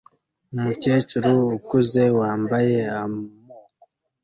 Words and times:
Umukecuru 0.55 1.31
ukuze 1.57 2.03
wambaye 2.19 2.75
amoko 3.01 3.57